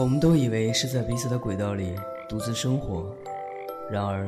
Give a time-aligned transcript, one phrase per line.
[0.00, 1.94] 我们都以为是在彼此的轨道里
[2.26, 3.14] 独自生活，
[3.90, 4.26] 然而，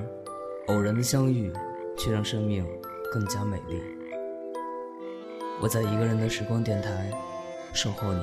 [0.67, 1.51] 偶然的相遇
[1.97, 2.63] 却让生命
[3.11, 3.81] 更加美丽。
[5.63, 7.11] 我在一个人的时光电台
[7.73, 8.21] 守候你。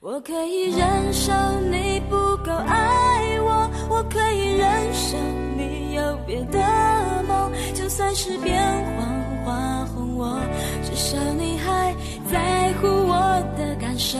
[0.00, 1.32] 我可以忍受
[1.68, 5.16] 你不够爱我，我可以忍受
[5.56, 8.62] 你有别的梦，就算是变
[8.96, 9.21] 黄
[9.52, 10.40] 花红，我
[10.82, 11.94] 至少你还
[12.30, 13.14] 在乎我
[13.56, 14.18] 的感受。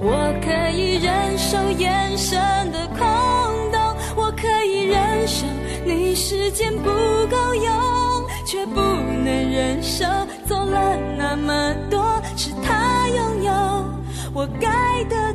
[0.00, 2.36] 我可以忍受眼神
[2.72, 2.98] 的空
[3.70, 3.80] 洞，
[4.16, 5.46] 我可以忍受
[5.86, 6.90] 你时间不
[7.30, 7.72] 够用，
[8.44, 10.04] 却不能忍受
[10.46, 13.52] 走了那么多是他拥有。
[14.34, 15.32] 我该得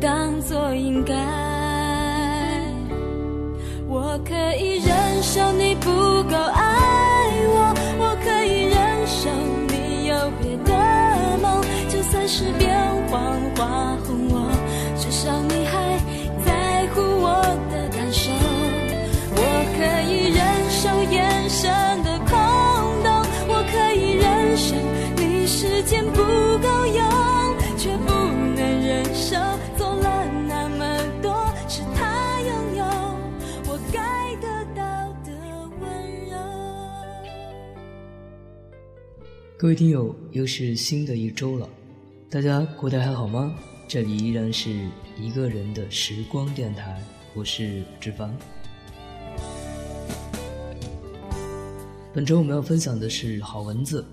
[0.00, 1.14] 当作应该。
[3.88, 5.90] 我可以忍受你不
[6.24, 6.62] 够爱
[7.48, 9.28] 我，我可以忍受
[9.68, 10.72] 你有别的
[11.42, 12.68] 梦，就算是别
[39.60, 41.68] 各位听友，又是新的一周了，
[42.30, 43.52] 大家过得还好吗？
[43.88, 44.70] 这里依然是
[45.20, 47.02] 一个人的时光电台，
[47.34, 48.32] 我是志凡。
[52.14, 54.06] 本周我们要分享的是好文字，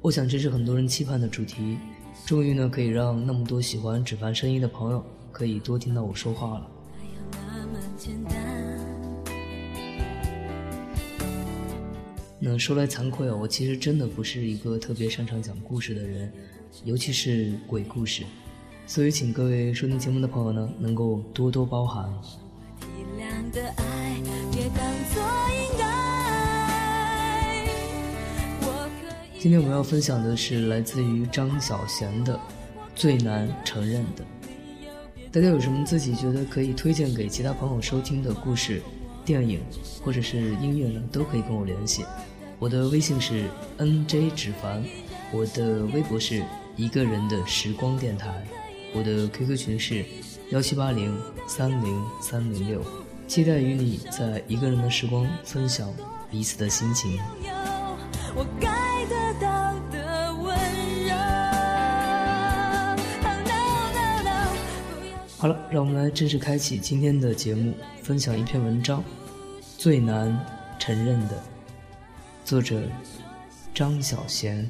[0.00, 1.76] 我想这是很多人期盼的主题，
[2.24, 6.70] 终于呢可以让那么多喜欢芷凡声音的朋友可以多听到我说话了。
[12.48, 16.32] 那说来惭愧啊，我其实真的不是一个特别擅长讲故事的人，
[16.84, 18.22] 尤其是鬼故事，
[18.86, 22.08] 所以请各位收听节目的朋友呢，能够多多包涵。
[29.40, 32.34] 今天我们要分享的是来自于张小娴的
[32.94, 34.22] 《最难承认的》。
[35.32, 38.80] 大家有什么自己觉得可以推荐给其他朋友收听的故事、
[39.24, 39.60] 电影
[40.00, 41.02] 或者是音乐呢？
[41.10, 42.04] 都可以跟我联系。
[42.58, 43.44] 我的微信是
[43.78, 44.82] nj 芷凡，
[45.30, 46.42] 我的微博是
[46.74, 48.42] 一个人的时光电台，
[48.94, 50.02] 我的 QQ 群是
[50.50, 51.14] 幺七八零
[51.46, 52.82] 三零三零六，
[53.28, 55.92] 期待与你在一个人的时光分享
[56.30, 57.20] 彼此的心情。
[58.34, 60.56] 我该得到的温
[61.06, 61.14] 柔。
[65.36, 69.00] 好了，让我们来正式开启今天的节目，分享一篇文章，
[69.76, 70.38] 《最难
[70.78, 71.36] 承认的》，
[72.46, 72.80] 作者
[73.74, 74.64] 张小娴。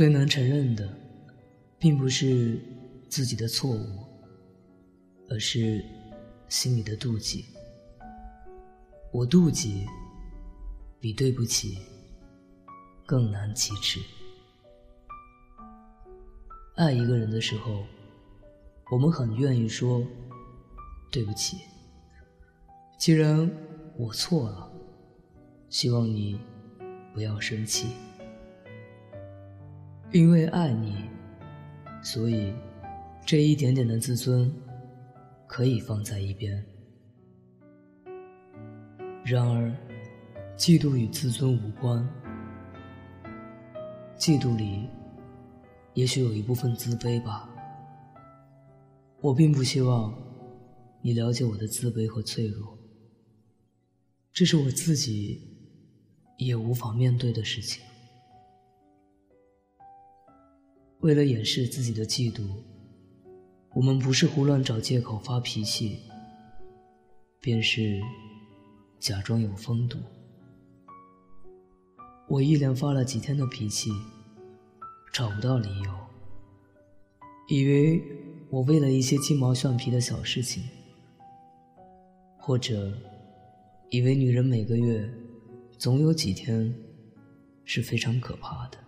[0.00, 0.88] 最难承认的，
[1.78, 2.58] 并不是
[3.10, 3.84] 自己的错误，
[5.28, 5.84] 而是
[6.48, 7.44] 心里的妒忌。
[9.12, 9.86] 我妒忌，
[10.98, 11.82] 比对不起
[13.04, 14.00] 更难启齿。
[16.76, 17.84] 爱一个人的时候，
[18.90, 20.02] 我们很愿意说
[21.12, 21.58] 对不起。
[22.98, 23.50] 既然
[23.98, 24.72] 我错了，
[25.68, 26.40] 希望你
[27.12, 27.88] 不要生气。
[30.12, 31.04] 因为爱你，
[32.02, 32.52] 所以
[33.24, 34.52] 这一点点的自尊
[35.46, 36.64] 可以放在一边。
[39.24, 39.72] 然而，
[40.56, 42.04] 嫉妒与自尊无关，
[44.18, 44.88] 嫉妒里
[45.94, 47.48] 也许有一部分自卑吧。
[49.20, 50.12] 我并不希望
[51.02, 52.76] 你了解我的自卑和脆弱，
[54.32, 55.40] 这是我自己
[56.36, 57.84] 也无法面对的事情。
[61.00, 62.42] 为了掩饰自己的嫉妒，
[63.74, 65.98] 我们不是胡乱找借口发脾气，
[67.40, 67.98] 便是
[68.98, 69.98] 假装有风度。
[72.28, 73.90] 我一连发了几天的脾气，
[75.10, 75.90] 找不到理由，
[77.48, 78.02] 以为
[78.50, 80.62] 我为了一些鸡毛蒜皮的小事情，
[82.36, 82.92] 或者
[83.88, 85.10] 以为女人每个月
[85.78, 86.72] 总有几天
[87.64, 88.78] 是非常可怕的，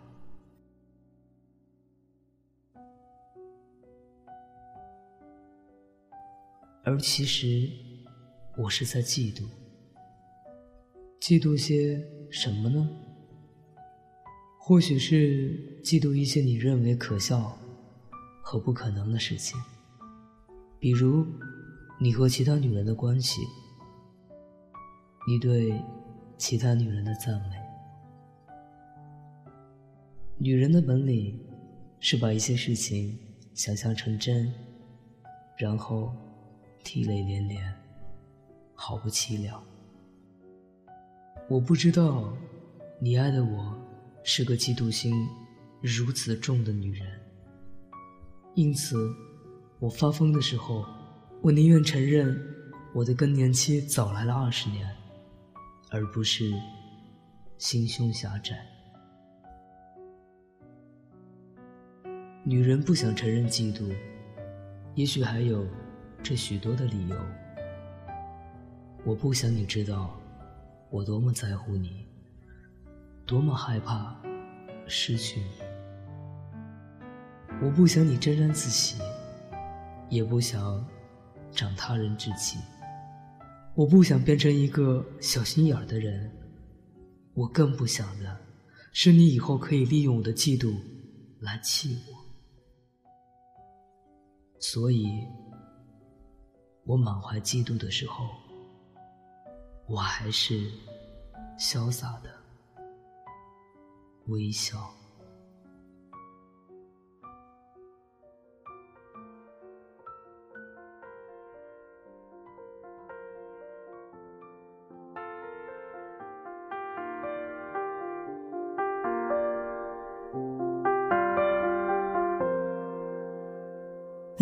[6.85, 7.71] 而其实
[8.57, 9.45] 我是在嫉妒，
[11.21, 12.89] 嫉妒些什么呢？
[14.59, 17.57] 或许是嫉妒一些你认为可笑
[18.43, 19.57] 和不可能的事情，
[20.81, 21.25] 比如
[22.01, 23.43] 你和其他女人的关系，
[25.29, 25.81] 你对
[26.37, 27.57] 其他女人的赞美。
[30.37, 31.39] 女人的本领
[32.01, 33.17] 是把一些事情
[33.55, 34.53] 想象成真，
[35.57, 36.13] 然后
[36.83, 37.75] 涕泪连连，
[38.75, 39.63] 毫不凄凉。
[41.49, 42.33] 我不知道
[43.01, 43.79] 你爱的我。
[44.25, 45.29] 是个嫉妒心
[45.81, 47.09] 如此重的女人，
[48.55, 48.97] 因此，
[49.81, 50.87] 我发疯的时候，
[51.41, 52.41] 我宁愿承认
[52.95, 54.89] 我的更年期早来了二十年，
[55.91, 56.53] 而不是
[57.59, 58.65] 心胸狭窄。
[62.45, 63.93] 女人不想承认嫉妒，
[64.95, 65.67] 也许还有
[66.23, 67.17] 这许多的理由。
[69.05, 70.17] 我不想你知道
[70.91, 72.07] 我多么在乎你。
[73.25, 74.21] 多么害怕
[74.87, 75.47] 失去你！
[77.63, 79.01] 我不想你沾沾自喜，
[80.09, 80.85] 也不想
[81.53, 82.59] 长他人志气。
[83.75, 86.31] 我不想变成一个小心眼儿的人，
[87.35, 88.37] 我更不想的
[88.93, 90.77] 是你以后可以利用我的嫉妒
[91.41, 92.19] 来气我。
[94.59, 95.27] 所以，
[96.85, 98.29] 我满怀嫉妒的时候，
[99.87, 100.71] 我还是
[101.59, 102.31] 潇洒的。
[104.27, 104.93] 微笑。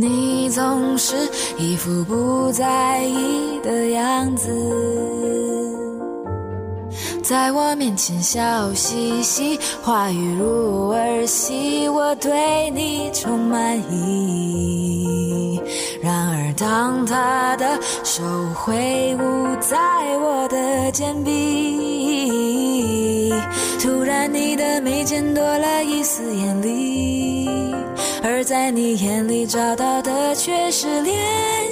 [0.01, 1.15] 你总是
[1.59, 4.49] 一副不在意的样子。
[7.23, 15.61] 在我面前笑嘻嘻，话语如儿戏，我对你充满意。
[16.01, 18.23] 然而，当他的手
[18.55, 19.77] 挥舞在
[20.17, 23.35] 我的肩臂，
[23.79, 27.50] 突然你的眉间多了一丝艳丽，
[28.23, 31.13] 而在你眼里找到的却是怜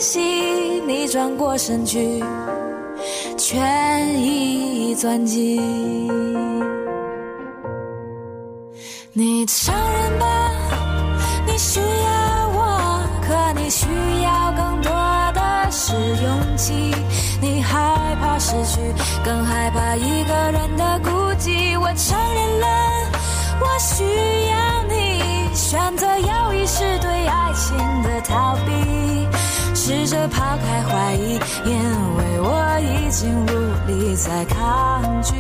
[0.01, 0.81] 惜。
[0.87, 2.23] 你转过身去。
[3.37, 5.57] 全已钻进
[9.13, 10.51] 你承认吧，
[11.47, 13.87] 你需要我，可你需
[14.23, 14.91] 要更多
[15.35, 16.95] 的是勇气。
[17.41, 18.81] 你害怕失去，
[19.25, 21.79] 更害怕一个人的孤寂。
[21.81, 22.67] 我承认了，
[23.61, 24.05] 我需
[24.51, 24.78] 要，
[25.69, 29.29] 选择有意识对爱情的逃避。
[29.75, 31.35] 试着抛开怀疑，
[31.67, 31.75] 因
[32.17, 33.51] 为我已经无
[33.87, 35.35] 力再抗拒。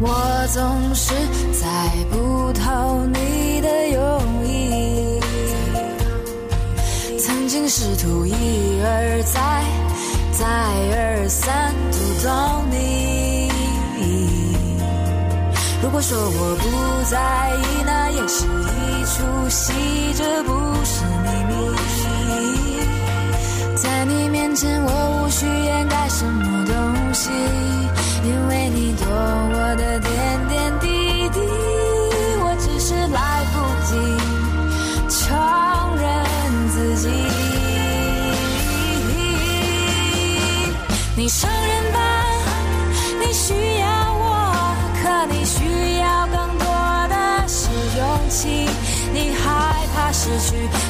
[0.00, 1.14] 我总是
[1.54, 1.66] 猜
[2.10, 5.18] 不透你的用意，
[7.18, 9.64] 曾经试图一而再、
[10.30, 10.44] 再
[10.94, 11.74] 而三
[15.98, 17.18] 果说我不在
[17.56, 19.72] 意，那也是一出戏，
[20.14, 20.52] 这不
[20.84, 21.52] 是秘密。
[23.74, 27.28] 在你面前，我无需掩盖什么东西，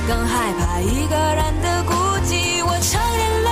[0.09, 1.93] 更害怕一个人的孤
[2.25, 2.65] 寂。
[2.65, 3.51] 我承认了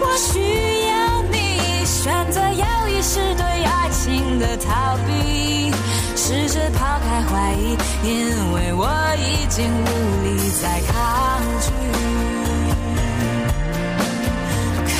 [0.00, 5.72] 我需要你选择要一是对爱情的逃避。
[6.16, 8.88] 试着抛开怀疑因为我
[9.18, 9.86] 已经无
[10.24, 11.70] 力再抗拒。
[14.88, 14.96] 看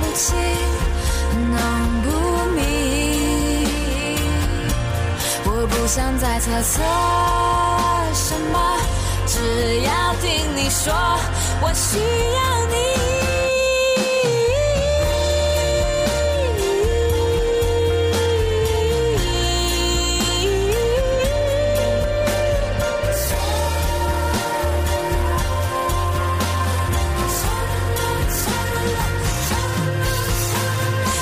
[0.00, 0.36] 不清
[1.52, 1.56] 弄
[2.02, 2.06] 不
[2.56, 2.58] 明
[5.44, 7.95] 我不想再猜测。
[10.66, 10.92] 你说，
[11.60, 12.74] 我需要你。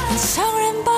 [0.09, 0.91] 你承认吧，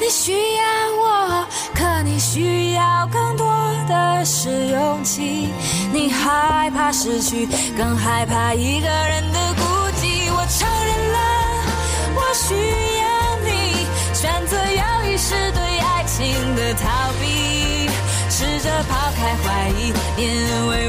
[0.00, 0.64] 你需要
[0.98, 1.46] 我，
[1.76, 3.46] 可你需要更多
[3.88, 5.52] 的是勇气。
[6.00, 9.62] 你害怕失去，更害怕一个人的孤
[10.00, 10.32] 寂。
[10.32, 11.18] 我承认了，
[12.16, 12.54] 我需
[13.04, 17.90] 要你，选择犹豫是对爱情的逃避，
[18.30, 20.79] 试着抛开怀疑，因为